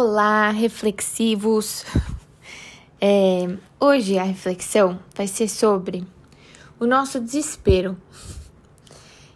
[0.00, 1.84] Olá, reflexivos!
[3.00, 3.48] É,
[3.78, 6.04] hoje a reflexão vai ser sobre
[6.80, 7.96] o nosso desespero.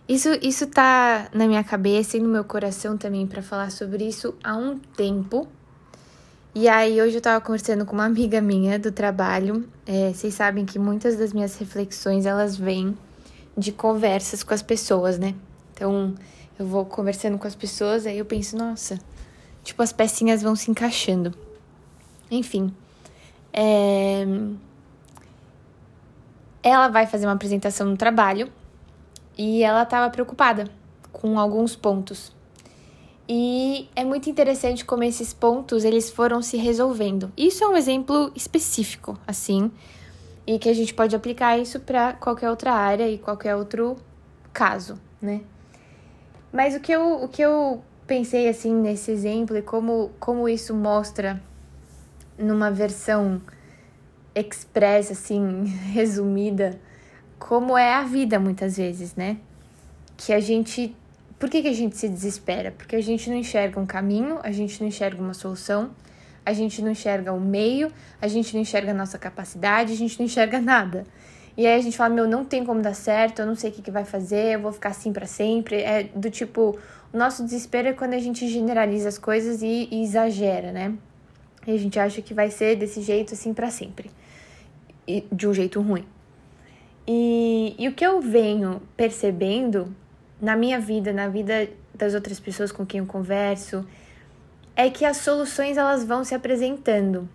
[0.08, 4.34] Isso, isso tá na minha cabeça e no meu coração também para falar sobre isso
[4.43, 5.46] há um tempo.
[6.54, 9.68] E aí, hoje eu tava conversando com uma amiga minha do trabalho.
[9.86, 12.98] É, vocês sabem que muitas das minhas reflexões elas vêm
[13.56, 15.36] de conversas com as pessoas, né?
[15.72, 16.16] Então,
[16.58, 18.99] eu vou conversando com as pessoas, aí eu penso, nossa,
[19.62, 21.34] tipo, as pecinhas vão se encaixando.
[22.30, 22.75] Enfim.
[23.52, 24.25] É...
[26.62, 28.50] Ela vai fazer uma apresentação no trabalho
[29.36, 30.71] e ela estava preocupada
[31.12, 32.33] com alguns pontos.
[33.28, 37.33] E é muito interessante como esses pontos eles foram se resolvendo.
[37.36, 39.70] Isso é um exemplo específico, assim,
[40.47, 43.97] e que a gente pode aplicar isso para qualquer outra área e qualquer outro
[44.52, 45.42] caso, né?
[46.52, 50.75] Mas o que eu, o que eu pensei assim nesse exemplo e como, como isso
[50.75, 51.41] mostra
[52.39, 53.41] numa versão
[54.34, 56.78] express, assim, resumida,
[57.39, 59.39] como é a vida muitas vezes, né?
[60.17, 60.95] Que a gente.
[61.39, 62.70] Por que, que a gente se desespera?
[62.70, 65.91] Porque a gente não enxerga um caminho, a gente não enxerga uma solução,
[66.47, 70.19] a gente não enxerga o meio, a gente não enxerga a nossa capacidade, a gente
[70.20, 71.05] não enxerga nada.
[71.56, 73.72] E aí a gente fala, meu, não tem como dar certo, eu não sei o
[73.72, 75.77] que, que vai fazer, eu vou ficar assim para sempre.
[75.83, 76.78] É do tipo,
[77.12, 80.95] o nosso desespero é quando a gente generaliza as coisas e, e exagera, né?
[81.67, 84.11] E a gente acha que vai ser desse jeito assim para sempre.
[85.06, 86.06] E de um jeito ruim.
[87.06, 89.95] E, e o que eu venho percebendo
[90.41, 93.86] na minha vida, na vida das outras pessoas com quem eu converso,
[94.75, 97.28] é que as soluções elas vão se apresentando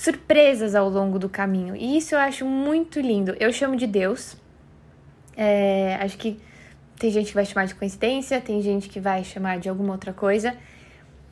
[0.00, 1.76] surpresas ao longo do caminho.
[1.76, 3.36] E isso eu acho muito lindo.
[3.38, 4.34] Eu chamo de Deus.
[5.36, 6.40] É, acho que
[6.98, 10.14] tem gente que vai chamar de coincidência, tem gente que vai chamar de alguma outra
[10.14, 10.56] coisa.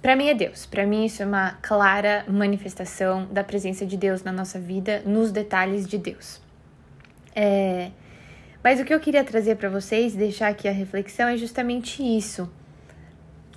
[0.02, 0.66] Para mim é Deus.
[0.66, 5.32] Para mim isso é uma clara manifestação da presença de Deus na nossa vida, nos
[5.32, 6.38] detalhes de Deus.
[7.34, 7.90] É,
[8.62, 12.46] mas o que eu queria trazer para vocês, deixar aqui a reflexão, é justamente isso.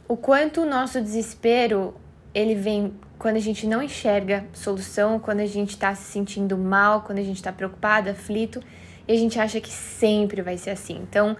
[0.08, 2.00] O quanto o nosso desespero
[2.34, 7.02] ele vem quando a gente não enxerga solução, quando a gente está se sentindo mal,
[7.02, 8.62] quando a gente está preocupado, aflito,
[9.08, 10.97] e a gente acha que sempre vai ser assim.
[11.08, 11.38] Então,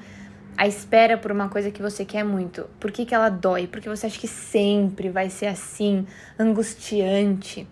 [0.58, 3.68] a espera por uma coisa que você quer muito, por que, que ela dói?
[3.68, 6.06] Porque você acha que sempre vai ser assim,
[6.38, 7.68] angustiante.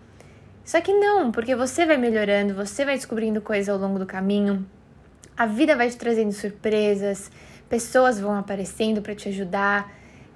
[0.63, 4.65] Só que não, porque você vai melhorando, você vai descobrindo coisas ao longo do caminho,
[5.37, 7.31] a vida vai te trazendo surpresas,
[7.69, 9.91] pessoas vão aparecendo para te ajudar.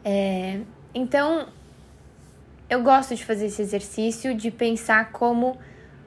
[0.05, 0.59] É...
[0.93, 1.47] Então,
[2.69, 5.57] eu gosto de fazer esse exercício de pensar como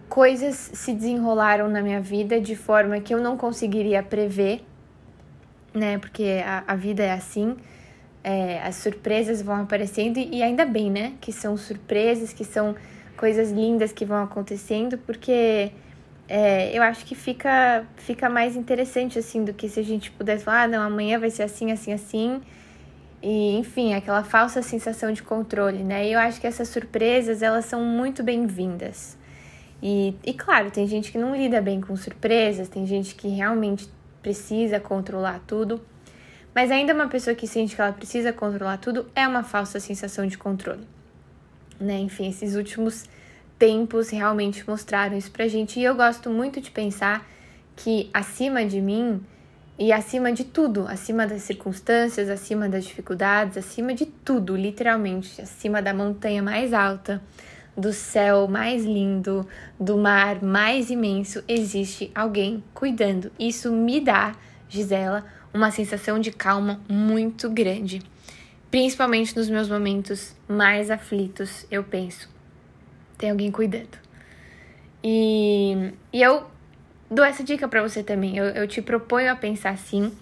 [0.08, 4.64] coisas se desenrolaram na minha vida de forma que eu não conseguiria prever,
[5.74, 5.98] né?
[5.98, 7.56] Porque a, a vida é assim,
[8.22, 11.14] é, as surpresas vão aparecendo e ainda bem, né?
[11.20, 12.74] Que são surpresas, que são
[13.16, 15.72] coisas lindas que vão acontecendo, porque
[16.28, 20.44] é, eu acho que fica, fica mais interessante assim do que se a gente pudesse
[20.44, 22.42] falar, ah, não, amanhã vai ser assim, assim, assim
[23.22, 26.06] e, enfim, aquela falsa sensação de controle, né?
[26.06, 29.16] E eu acho que essas surpresas, elas são muito bem-vindas.
[29.82, 33.88] E, e claro, tem gente que não lida bem com surpresas, tem gente que realmente
[34.22, 35.80] precisa controlar tudo.
[36.54, 40.26] Mas ainda uma pessoa que sente que ela precisa controlar tudo é uma falsa sensação
[40.26, 40.86] de controle.
[41.78, 41.98] Né?
[41.98, 43.04] Enfim, esses últimos
[43.58, 45.78] tempos realmente mostraram isso pra gente.
[45.78, 47.26] E eu gosto muito de pensar
[47.76, 49.20] que acima de mim
[49.78, 55.82] e acima de tudo, acima das circunstâncias, acima das dificuldades, acima de tudo, literalmente, acima
[55.82, 57.22] da montanha mais alta,
[57.76, 59.46] do céu mais lindo,
[59.78, 63.30] do mar mais imenso, existe alguém cuidando.
[63.38, 64.34] Isso me dá,
[64.66, 68.00] Gisela, uma sensação de calma muito grande.
[68.70, 72.30] Principalmente nos meus momentos mais aflitos, eu penso,
[73.18, 73.98] tem alguém cuidando.
[75.04, 76.46] E, e eu
[77.10, 78.36] dou essa dica para você também.
[78.36, 80.12] Eu, eu te proponho a pensar assim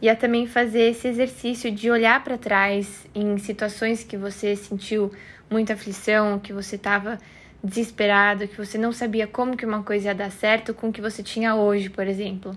[0.00, 5.12] e a também fazer esse exercício de olhar para trás em situações que você sentiu
[5.48, 7.18] muita aflição, que você estava
[7.62, 11.00] desesperado, que você não sabia como que uma coisa ia dar certo com o que
[11.00, 12.56] você tinha hoje, por exemplo.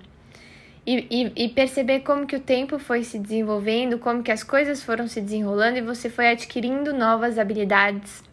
[0.88, 4.84] E, e, e, perceber como que o tempo foi se desenvolvendo, como que as coisas
[4.84, 8.24] foram se desenrolando e você foi adquirindo novas habilidades.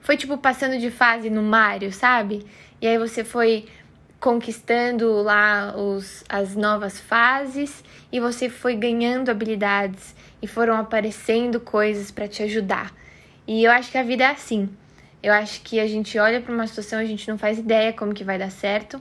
[0.00, 2.46] Foi tipo passando de fase no Mario, sabe?
[2.80, 3.66] E aí você foi
[4.26, 12.10] conquistando lá os, as novas fases e você foi ganhando habilidades e foram aparecendo coisas
[12.10, 12.92] para te ajudar.
[13.46, 14.68] E eu acho que a vida é assim.
[15.22, 18.12] Eu acho que a gente olha para uma situação, a gente não faz ideia como
[18.12, 19.00] que vai dar certo.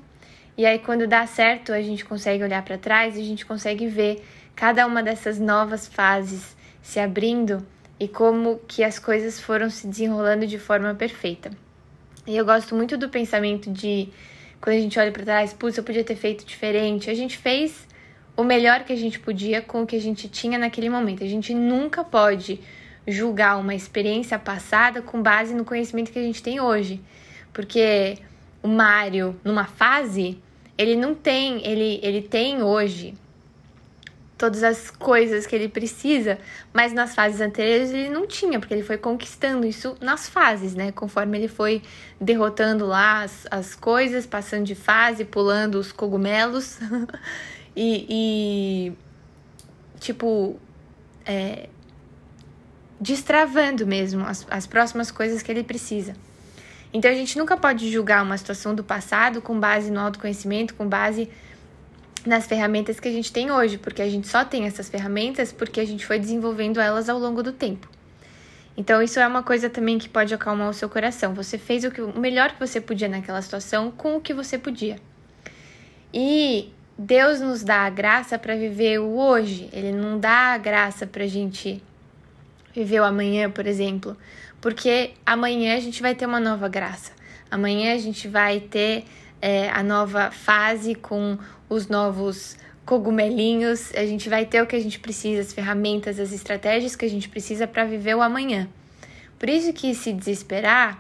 [0.56, 3.88] E aí quando dá certo, a gente consegue olhar para trás e a gente consegue
[3.88, 4.24] ver
[4.56, 7.66] cada uma dessas novas fases se abrindo
[8.00, 11.50] e como que as coisas foram se desenrolando de forma perfeita.
[12.28, 14.10] E eu gosto muito do pensamento de
[14.66, 17.08] quando a gente olha para trás, putz, eu podia ter feito diferente.
[17.08, 17.88] A gente fez
[18.36, 21.24] o melhor que a gente podia com o que a gente tinha naquele momento.
[21.24, 22.60] A gente nunca pode
[23.08, 27.00] julgar uma experiência passada com base no conhecimento que a gente tem hoje.
[27.54, 28.18] Porque
[28.64, 30.42] o Mário, numa fase,
[30.76, 33.14] ele não tem, ele, ele tem hoje
[34.38, 36.38] todas as coisas que ele precisa,
[36.74, 40.92] mas nas fases anteriores ele não tinha, porque ele foi conquistando isso nas fases, né?
[40.92, 41.82] Conforme ele foi
[42.20, 46.80] derrotando lá as, as coisas, passando de fase, pulando os cogumelos
[47.76, 48.94] e, e,
[50.00, 50.60] tipo,
[51.26, 51.70] é,
[53.00, 56.14] destravando mesmo as, as próximas coisas que ele precisa.
[56.94, 60.88] Então a gente nunca pode julgar uma situação do passado com base no autoconhecimento, com
[60.88, 61.30] base
[62.26, 65.80] nas ferramentas que a gente tem hoje, porque a gente só tem essas ferramentas porque
[65.80, 67.88] a gente foi desenvolvendo elas ao longo do tempo.
[68.78, 71.34] Então, isso é uma coisa também que pode acalmar o seu coração.
[71.34, 74.58] Você fez o, que, o melhor que você podia naquela situação com o que você
[74.58, 74.98] podia.
[76.14, 79.70] E Deus nos dá a graça para viver o hoje.
[79.72, 81.82] Ele não dá a graça para a gente
[82.74, 84.18] viver o amanhã, por exemplo,
[84.60, 87.14] porque amanhã a gente vai ter uma nova graça.
[87.50, 89.06] Amanhã a gente vai ter
[89.46, 91.38] é, a nova fase com
[91.70, 96.32] os novos cogumelinhos, a gente vai ter o que a gente precisa, as ferramentas, as
[96.32, 98.68] estratégias que a gente precisa para viver o amanhã.
[99.38, 101.00] Por isso que se desesperar,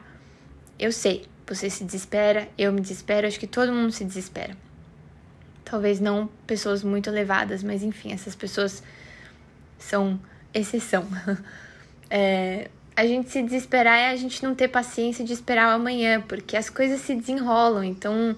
[0.78, 4.56] eu sei, você se desespera, eu me desespero, acho que todo mundo se desespera.
[5.64, 8.84] Talvez não pessoas muito elevadas, mas enfim, essas pessoas
[9.80, 10.20] são
[10.54, 11.08] exceção.
[12.08, 16.22] É, a gente se desesperar é a gente não ter paciência de esperar o amanhã,
[16.22, 17.84] porque as coisas se desenrolam.
[17.84, 18.36] Então,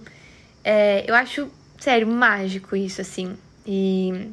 [0.63, 1.49] é, eu acho
[1.79, 3.37] sério, mágico isso, assim.
[3.65, 4.29] E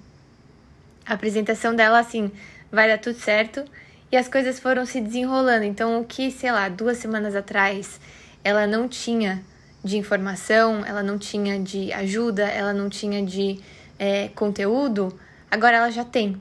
[1.05, 2.31] a apresentação dela, assim,
[2.73, 3.65] vai dar tudo certo.
[4.11, 5.65] E as coisas foram se desenrolando.
[5.65, 8.00] Então, o que, sei lá, duas semanas atrás
[8.44, 9.43] ela não tinha
[9.82, 13.59] de informação, ela não tinha de ajuda, ela não tinha de
[13.99, 15.19] é, conteúdo,
[15.50, 16.41] agora ela já tem.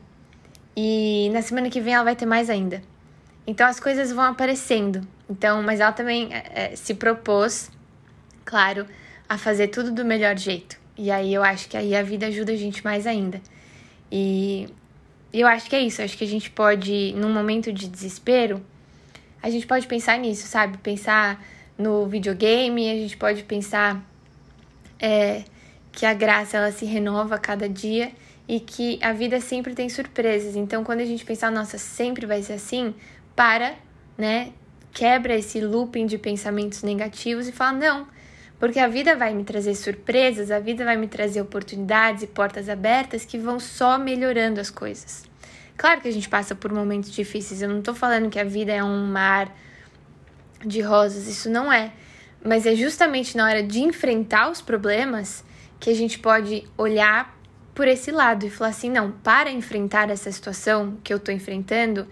[0.76, 2.82] E na semana que vem ela vai ter mais ainda.
[3.46, 5.06] Então as coisas vão aparecendo.
[5.30, 7.70] Então, mas ela também é, é se propôs,
[8.46, 8.86] claro,
[9.28, 10.78] a fazer tudo do melhor jeito.
[10.98, 13.42] E aí eu acho que aí a vida ajuda a gente mais ainda.
[14.12, 14.68] E
[15.34, 16.02] eu acho que é isso.
[16.02, 18.64] Eu acho que a gente pode, num momento de desespero,
[19.42, 20.78] a gente pode pensar nisso, sabe?
[20.78, 21.44] Pensar
[21.78, 24.02] no videogame, a gente pode pensar
[25.00, 25.44] é,
[25.92, 28.12] que a graça ela se renova a cada dia
[28.48, 30.56] e que a vida sempre tem surpresas.
[30.56, 32.94] Então, quando a gente pensar, nossa, sempre vai ser assim,
[33.36, 33.76] para,
[34.18, 34.54] né?
[34.92, 38.08] Quebra esse looping de pensamentos negativos e fala, não,
[38.60, 42.70] porque a vida vai me trazer surpresas, a vida vai me trazer oportunidades e portas
[42.70, 45.24] abertas que vão só melhorando as coisas.
[45.76, 48.72] Claro que a gente passa por momentos difíceis, eu não tô falando que a vida
[48.72, 49.54] é um mar
[50.66, 51.92] de rosas, isso não é.
[52.44, 55.44] Mas é justamente na hora de enfrentar os problemas
[55.80, 57.38] que a gente pode olhar
[57.74, 62.08] por esse lado e falar assim: não, para enfrentar essa situação que eu tô enfrentando,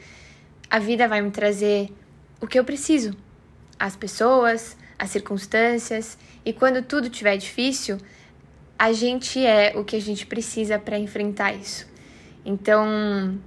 [0.72, 1.90] a vida vai me trazer
[2.40, 3.14] o que eu preciso.
[3.78, 7.98] As pessoas, as circunstâncias, e quando tudo estiver difícil,
[8.80, 11.86] a gente é o que a gente precisa para enfrentar isso.
[12.46, 13.38] Então,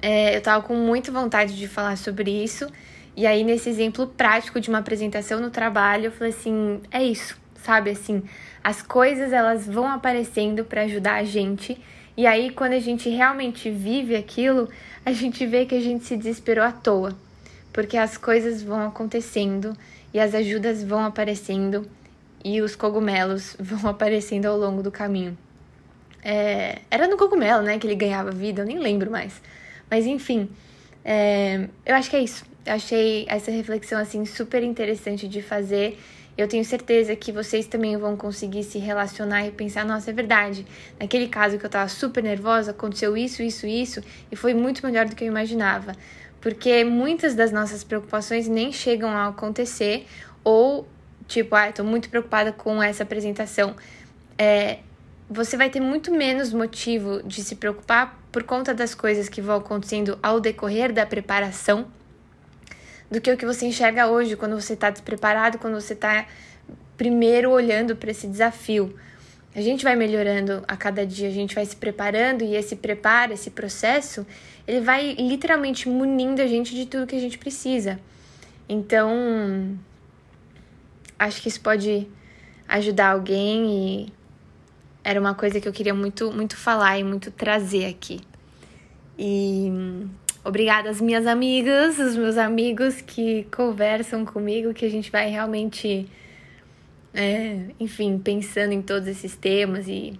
[0.00, 2.68] é, eu tava com muita vontade de falar sobre isso.
[3.16, 7.36] E aí, nesse exemplo prático de uma apresentação no trabalho, eu falei assim: é isso,
[7.56, 7.90] sabe?
[7.90, 8.22] Assim,
[8.62, 11.76] as coisas elas vão aparecendo para ajudar a gente.
[12.16, 14.68] E aí, quando a gente realmente vive aquilo,
[15.04, 17.16] a gente vê que a gente se desesperou à toa,
[17.72, 19.76] porque as coisas vão acontecendo
[20.12, 21.88] e as ajudas vão aparecendo
[22.44, 25.36] e os cogumelos vão aparecendo ao longo do caminho.
[26.22, 29.40] É, era no cogumelo, né, que ele ganhava vida, eu nem lembro mais.
[29.90, 30.48] Mas enfim,
[31.04, 32.44] é, eu acho que é isso.
[32.66, 35.98] Eu achei essa reflexão assim super interessante de fazer.
[36.40, 40.66] Eu tenho certeza que vocês também vão conseguir se relacionar e pensar, nossa, é verdade.
[40.98, 45.06] Naquele caso que eu tava super nervosa, aconteceu isso, isso, isso, e foi muito melhor
[45.06, 45.92] do que eu imaginava
[46.40, 50.06] porque muitas das nossas preocupações nem chegam a acontecer
[50.42, 50.88] ou
[51.28, 53.76] tipo, ah, tô muito preocupada com essa apresentação.
[54.36, 54.78] É,
[55.28, 59.58] você vai ter muito menos motivo de se preocupar por conta das coisas que vão
[59.58, 61.86] acontecendo ao decorrer da preparação
[63.10, 66.26] do que o que você enxerga hoje, quando você está despreparado, quando você está
[66.96, 68.94] primeiro olhando para esse desafio.
[69.54, 73.32] A gente vai melhorando a cada dia, a gente vai se preparando e esse preparo,
[73.32, 74.24] esse processo,
[74.66, 77.98] ele vai literalmente munindo a gente de tudo que a gente precisa.
[78.68, 79.76] Então,
[81.18, 82.06] acho que isso pode
[82.68, 84.12] ajudar alguém e
[85.02, 88.20] era uma coisa que eu queria muito muito falar e muito trazer aqui.
[89.18, 90.06] E
[90.50, 96.08] Obrigada às minhas amigas, os meus amigos que conversam comigo, que a gente vai realmente,
[97.14, 100.18] é, enfim, pensando em todos esses temas e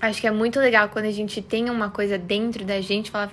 [0.00, 3.32] acho que é muito legal quando a gente tem uma coisa dentro da gente, falar,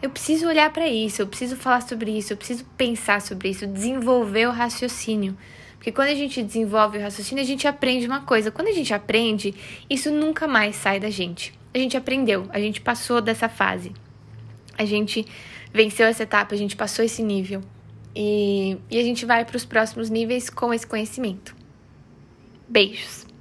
[0.00, 3.66] eu preciso olhar para isso, eu preciso falar sobre isso, eu preciso pensar sobre isso,
[3.66, 5.36] desenvolver o raciocínio.
[5.74, 8.50] Porque quando a gente desenvolve o raciocínio, a gente aprende uma coisa.
[8.50, 9.54] Quando a gente aprende,
[9.90, 11.52] isso nunca mais sai da gente.
[11.74, 13.92] A gente aprendeu, a gente passou dessa fase.
[14.76, 15.26] A gente
[15.72, 17.60] venceu essa etapa, a gente passou esse nível.
[18.14, 21.54] E, e a gente vai para os próximos níveis com esse conhecimento.
[22.68, 23.31] Beijos!